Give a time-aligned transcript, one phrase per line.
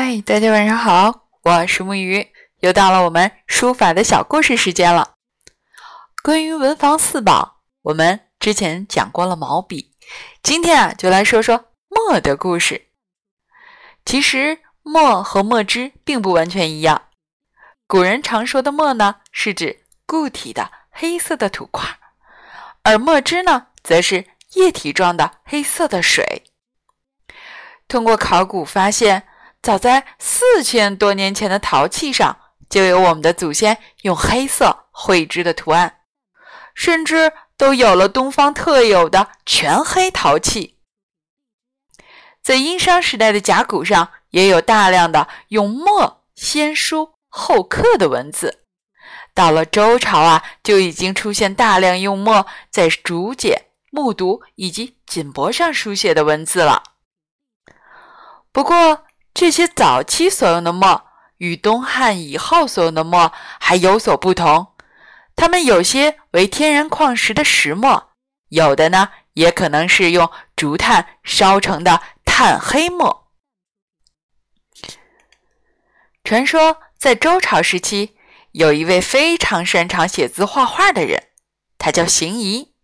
[0.00, 2.28] 嗨，大家晚上好，我是木鱼，
[2.60, 5.14] 又到了我们书法的小故事时间了。
[6.22, 9.96] 关于文房四宝，我们之前讲过了毛笔，
[10.40, 12.92] 今天啊，就来说说墨的故事。
[14.04, 17.08] 其实墨和墨汁并不完全一样，
[17.88, 21.98] 古人常说的墨呢，是指固体的黑色的土块，
[22.84, 26.44] 而墨汁呢，则是液体状的黑色的水。
[27.88, 29.24] 通过考古发现。
[29.60, 32.38] 早在四千多年前的陶器上，
[32.70, 36.00] 就有我们的祖先用黑色绘制的图案，
[36.74, 40.78] 甚至都有了东方特有的全黑陶器。
[42.40, 48.64] 在殷商时代的甲骨上，也有大量的用墨先书后刻的文字。
[49.34, 56.82] 到了周朝啊，就已经出现大量用墨在竹简、木牍以及锦帛上书写的文字了。
[58.50, 59.04] 不过，
[59.38, 61.04] 这些早期所用的墨
[61.36, 64.74] 与东汉以后所用的墨还有所不同，
[65.36, 68.10] 它们有些为天然矿石的石墨，
[68.48, 73.28] 有的呢也可能是用竹炭烧成的炭黑墨。
[76.24, 78.16] 传说在周朝时期，
[78.50, 81.28] 有一位非常擅长写字画画的人，
[81.78, 82.74] 他叫邢夷。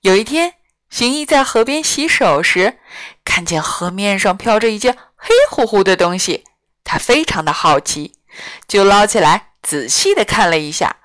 [0.00, 0.54] 有一天，
[0.90, 2.80] 邢夷在河边洗手时，
[3.24, 4.98] 看见河面上飘着一件。
[5.24, 6.44] 黑乎乎的东西，
[6.82, 8.18] 他非常的好奇，
[8.66, 10.96] 就捞起来仔细的看了一下，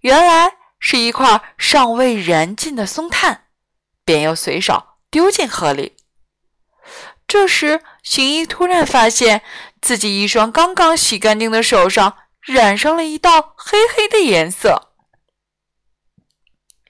[0.00, 3.46] 原来是一块尚未燃尽的松炭，
[4.04, 5.96] 便又随手丢进河里。
[7.26, 9.42] 这时，行医突然发现
[9.80, 14.92] 自己一双刚刚洗干净的手上染上了一道黑黑的颜色。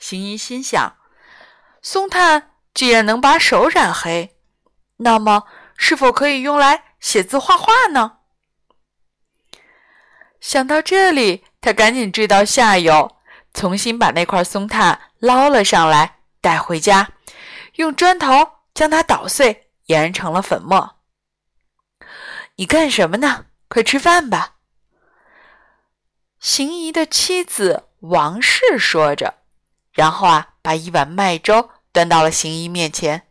[0.01, 0.97] 行医心想：
[1.81, 4.37] 松炭既然能把手染黑，
[4.97, 5.45] 那么……
[5.79, 8.19] 是否可以用来写字画画呢？
[10.41, 13.17] 想到这里，他赶紧追到下游，
[13.55, 17.13] 重新把那块松炭捞了上来，带回家，
[17.77, 20.97] 用砖头将它捣碎，研成了粉末。
[22.57, 23.47] 你干什么呢？
[23.69, 24.57] 快吃饭吧！
[26.41, 29.35] 邢姨的妻子王氏说着，
[29.93, 33.28] 然后啊，把一碗麦粥端到了邢姨面前。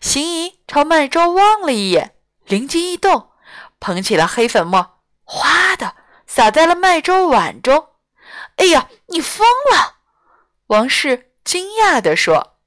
[0.00, 3.30] 邢姨朝麦粥望了一眼，灵机一动，
[3.78, 5.94] 捧起了黑粉末，哗的
[6.26, 7.88] 洒在了麦粥碗中。
[8.56, 9.96] 哎呀，你疯了！
[10.68, 12.58] 王氏惊讶地说。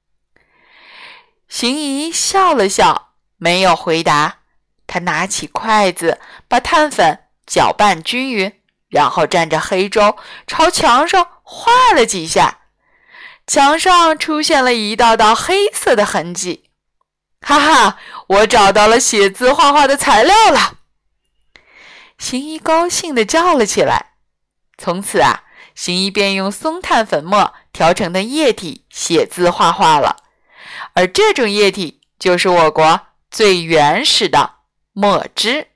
[1.47, 4.39] 邢姨笑了笑，没有回答。
[4.87, 12.59] 她拿起筷子，把碳粉搅拌均匀，然后蘸着黑粥朝墙上画了几下，
[13.47, 16.64] 墙上出现了一道道黑色的痕迹。
[17.47, 20.79] 哈哈，我找到了写字画画的材料了！
[22.17, 24.13] 行医高兴地叫了起来。
[24.79, 25.43] 从此啊，
[25.75, 30.23] 行医便用松炭粉末调成的液体写字画画了。
[30.93, 34.55] 而这种液体就是我国最原始的
[34.93, 35.67] 墨汁。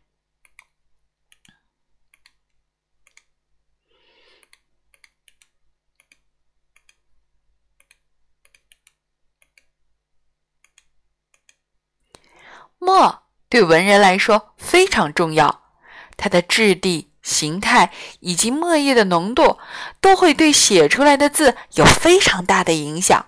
[12.90, 15.62] 墨对文人来说非常重要，
[16.18, 19.60] 它的质地、形态以及墨液的浓度
[20.02, 23.24] 都会对写出来的字有非常大的影响。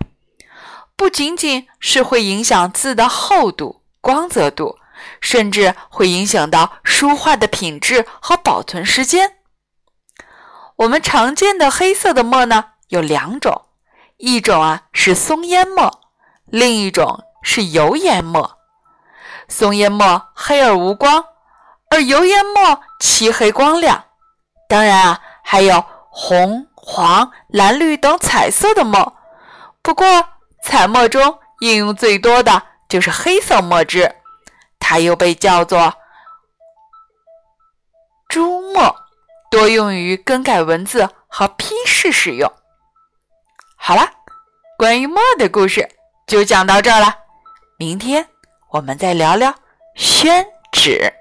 [0.96, 4.78] 不仅仅是会影响字的厚度、光泽度，
[5.20, 9.36] 甚至会影响到书画的品质和保存时间。
[10.74, 13.66] 我们常见的黑色的墨呢有两种，
[14.16, 16.00] 一种啊是松烟墨，
[16.46, 18.58] 另一种是油烟墨。
[19.48, 21.24] 松烟墨黑而无光，
[21.90, 24.04] 而油烟墨漆黑光亮。
[24.68, 29.16] 当然啊，还有红、黄、蓝、绿等彩色的墨。
[29.82, 30.06] 不过，
[30.62, 34.14] 彩墨中应用最多的就是黑色墨汁，
[34.78, 35.92] 它又被叫做
[38.28, 38.96] 朱墨，
[39.50, 42.50] 多用于更改文字和批示使用。
[43.76, 44.08] 好了，
[44.78, 45.88] 关于墨的故事
[46.26, 47.14] 就讲到这儿了。
[47.76, 48.31] 明天。
[48.72, 49.54] 我们再聊聊
[49.94, 50.42] 宣
[50.72, 51.12] 纸。